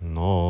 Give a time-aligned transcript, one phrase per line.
[0.00, 0.49] No.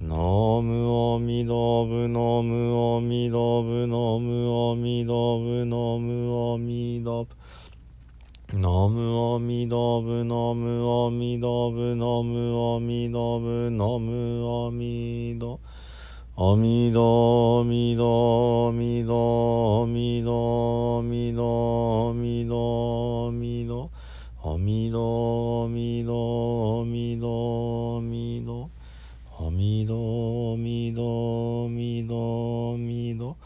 [0.00, 7.26] ノムどミドブノムどミドブノムオミドブノムどミド
[8.46, 13.40] ブノムどミドブノムどミドブノムどミみど
[13.72, 15.58] ノムみどド
[16.36, 16.92] オミ
[17.66, 23.90] みどドみどみどミドみどミド
[24.44, 24.90] オミ
[25.68, 28.77] みどドみどみど
[29.58, 33.36] みどみどみどみど。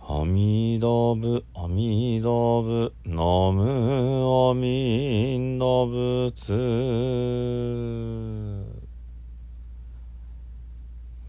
[0.00, 6.52] あみどぶあみどぶのむおみんどぶつ。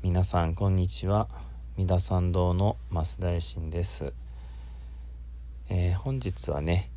[0.02, 1.28] 皆さんこんにちは。
[1.78, 4.14] 三田参道の増田大進です、
[5.70, 6.90] えー、本日はね、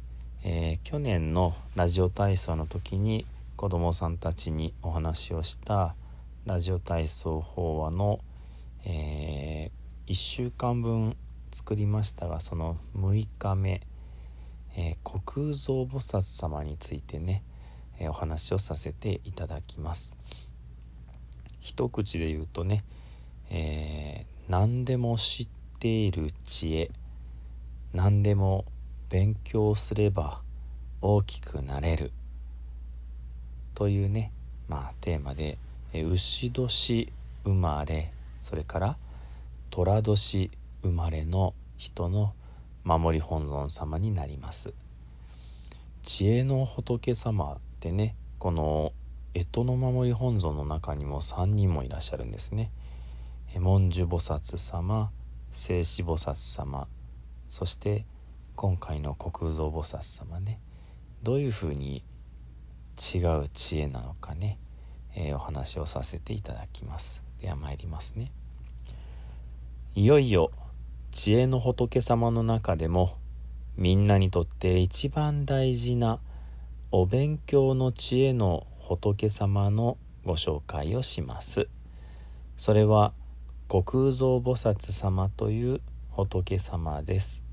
[0.43, 5.95] えー、去年のラジオ体操の時に子供さんたちにお話をした
[6.47, 8.21] ラジオ体操法話の、
[8.85, 11.17] えー、1週間分
[11.53, 13.81] 作りましたがその6日目、
[14.77, 17.43] え虚空蔵菩薩様についてね、
[17.99, 20.17] えお話をさせていただきます。
[21.61, 22.85] 一口で言うとね
[23.53, 25.49] えー、何でも知っ
[25.81, 26.91] ている知恵
[27.93, 28.65] 何でも
[29.09, 30.41] 勉強すれば
[31.03, 32.13] 大きくなれる
[33.75, 34.33] というね
[34.69, 35.59] まあテーマで
[35.93, 37.13] 牛年
[37.45, 38.97] 生まれそれから
[39.71, 40.51] 寅年
[40.83, 42.33] 生まれの人の
[42.85, 44.73] 守り本尊様になります。
[46.03, 48.93] 知恵の仏様ってねこの
[49.35, 52.71] 干支の守り本尊の中にも3人もいらっしゃるんですね。
[53.55, 55.11] 文殊菩薩様
[55.51, 56.87] 聖子菩薩様
[57.49, 58.07] そして
[58.55, 60.61] 今回の虚空蔵菩薩様ね。
[61.23, 62.03] どういうふうに
[63.15, 64.59] 違う知恵なのかね、
[65.15, 67.23] えー、お話をさせていただきます。
[67.41, 68.33] では参りますね。
[69.95, 70.51] いよいよ
[71.11, 73.17] 知恵の仏様の中でも
[73.77, 76.21] みんなにとって一番大事な
[76.93, 81.69] お勉強の知恵の仏様のご紹介をします。
[82.57, 83.13] それは
[83.69, 87.45] 虚空蔵菩薩様という仏様です。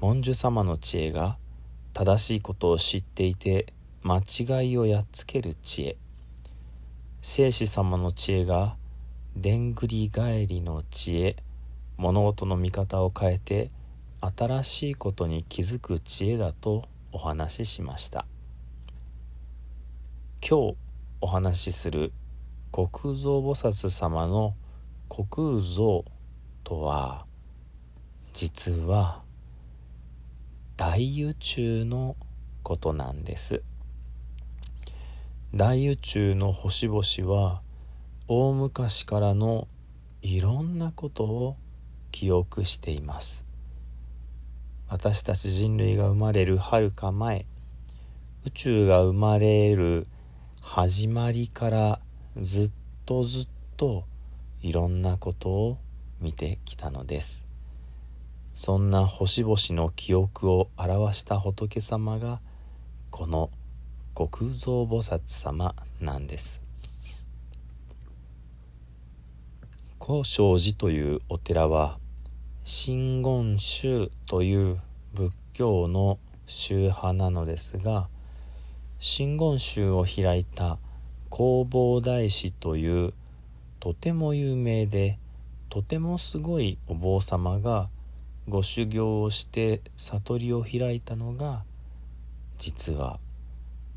[0.00, 1.36] 文殊様の知恵が
[1.92, 3.72] 正しいことを知っていて
[4.02, 5.96] 間違いをやっつける知恵。
[7.24, 8.74] 聖子様の知恵が
[9.36, 11.36] でんぐり返りの知恵
[11.96, 13.70] 物事の見方を変えて
[14.20, 18.26] 新しいことに気づく知恵だとお話ししました。
[20.44, 20.76] 今日
[21.20, 22.12] お話しする
[22.74, 24.56] 虚空蔵菩薩様の
[25.08, 26.02] 虚空蔵
[26.64, 27.24] とは
[28.32, 29.22] 実は
[30.76, 32.16] 大宇宙の
[32.64, 33.62] ことなんです。
[35.54, 37.60] 大宇宙の星々は
[38.26, 39.68] 大昔からの
[40.22, 41.56] いろんなことを
[42.10, 43.44] 記憶しています。
[44.88, 47.44] 私たち人類が生まれるはるか前
[48.46, 50.06] 宇宙が生まれる
[50.62, 52.00] 始まりから
[52.40, 52.72] ずっ
[53.04, 54.04] とずっと
[54.62, 55.78] いろんなことを
[56.18, 57.44] 見てきたのです。
[58.54, 62.40] そんな星々の記憶を表した仏様が
[63.10, 63.50] この
[64.22, 66.62] 虚空蔵菩薩様なんです
[69.98, 71.98] 高尚寺というお寺は
[72.64, 74.78] 真言宗という
[75.14, 78.08] 仏教の宗派なのですが
[78.98, 80.78] 真言宗を開いた
[81.30, 83.14] 弘法大師という
[83.80, 85.18] とても有名で
[85.68, 87.88] とてもすごいお坊様が
[88.48, 91.64] ご修行をして悟りを開いたのが
[92.58, 93.18] 実は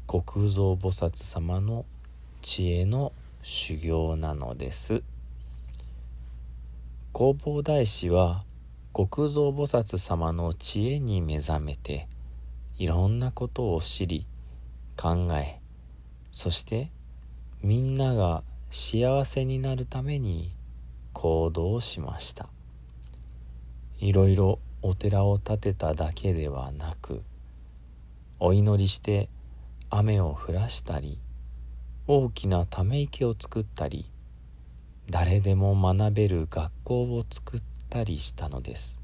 [0.07, 1.85] 虚空蔵菩薩様の
[2.41, 3.11] 知恵の
[3.41, 5.01] 修行なのです。
[7.13, 8.43] 弘法大師は
[8.95, 12.07] 極蔵菩薩様の知恵に目覚めて
[12.77, 14.25] いろんなことを知り
[14.95, 15.59] 考え
[16.31, 16.91] そして
[17.63, 20.51] みんなが幸せになるために
[21.13, 22.47] 行動しました。
[23.97, 27.23] いろいろお寺を建てただけではなく
[28.39, 29.29] お祈りして
[29.89, 31.19] 雨を降らしたり
[32.07, 34.09] 大きなため池を作ったり
[35.09, 38.99] 誰でも学べる学校を作ったりしたのです。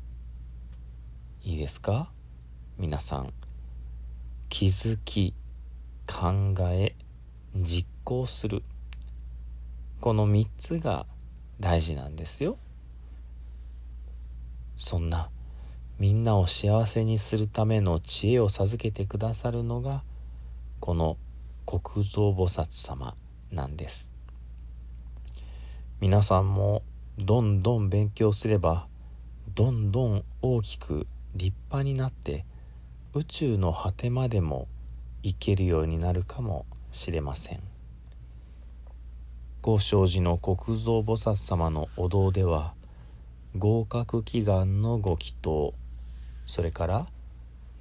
[1.44, 2.12] いいですか？
[2.78, 3.34] 皆さん
[4.50, 5.34] 気づき
[6.08, 6.96] 考え
[7.56, 8.64] 実行する。
[10.00, 11.06] この3つが
[11.60, 12.58] 大事なんですよ。
[14.78, 15.30] そんな
[16.00, 20.04] みんなを幸せにするための知恵を授けてくださるのが
[20.82, 21.16] この
[21.68, 23.16] 国蔵菩薩様
[23.52, 24.12] なんです。
[26.00, 26.82] 皆さんも
[27.20, 28.88] どんどん勉強すれば
[29.54, 31.06] どんどん大きく
[31.36, 32.46] 立派になって
[33.14, 34.68] 宇宙の果てまでも
[35.22, 37.62] 行けるようになるかもしれません。
[39.62, 42.74] 高尚寺の国蔵菩薩様のお堂では
[43.56, 45.76] 合格祈願のご祈祷
[46.48, 47.08] それから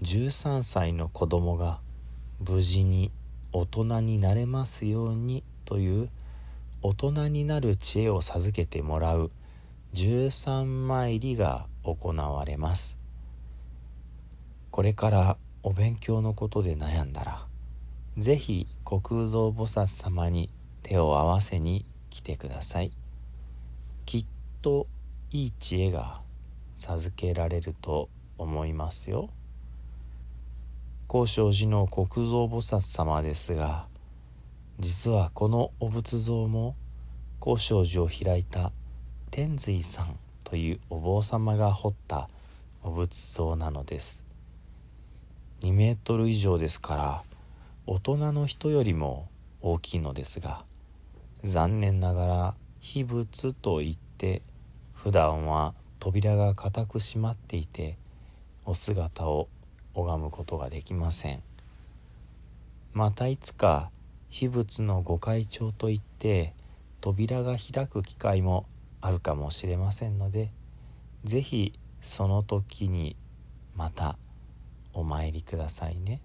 [0.02, 1.80] 13歳の子供が
[2.40, 3.10] 無事に
[3.52, 6.08] 大人になれますようにという
[6.82, 9.30] 大人になる知恵を授けてもらう
[9.92, 12.98] 13参りが行われます。
[14.70, 17.46] これからお勉強のことで悩んだら
[18.16, 20.50] 是非国蔵菩薩様に
[20.82, 22.92] 手を合わせに来てください。
[24.06, 24.26] きっ
[24.62, 24.86] と
[25.30, 26.22] いい知恵が
[26.74, 28.08] 授けられると
[28.38, 29.28] 思いますよ。
[31.12, 33.88] 高尚寺の国蔵菩薩様ですが
[34.78, 36.76] 実はこのお仏像も
[37.40, 38.70] 高尚寺を開いた
[39.32, 42.28] 天髄さんというお坊様が彫った
[42.84, 44.22] お仏像なのです。
[45.62, 47.22] 2メートル以上ですから
[47.88, 49.28] 大人の人よりも
[49.62, 50.64] 大きいのですが
[51.42, 54.42] 残念ながら秘仏といって
[54.94, 57.98] 普段は扉が固く閉まっていて
[58.64, 59.48] お姿を
[59.94, 61.42] 拝むことができません。
[62.92, 63.90] またいつか
[64.28, 66.54] 秘仏のご開帳といって
[67.00, 68.66] 扉が開く機会も
[69.00, 70.50] あるかもしれませんので
[71.24, 73.16] 是非その時に
[73.76, 74.16] また
[74.92, 76.20] お参りくださいね。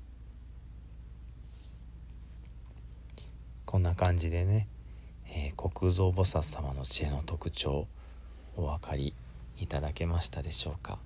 [3.65, 4.67] こんな感じでね
[5.37, 7.87] えー、国蔵菩薩様の知恵の特徴
[8.55, 9.13] お分かり
[9.57, 10.97] いただけましたでしょうか。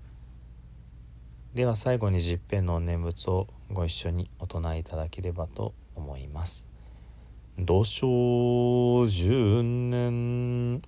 [1.53, 6.67] では最後に十遍の念仏をご一緒にお唱えいただければと思います。
[7.57, 10.81] 土生十年。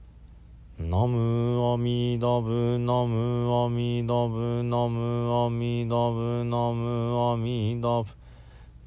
[0.77, 8.11] ナムアミダブナムアミダブナムアミダブナムアミダブ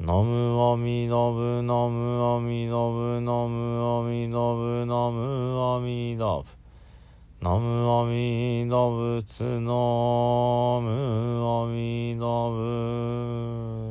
[0.01, 6.64] ナムアミダブナムアミダブナムアミダブナムアミダブ
[7.45, 9.61] ナムアミダブツナ
[10.81, 10.89] ム
[11.45, 13.84] アミダブ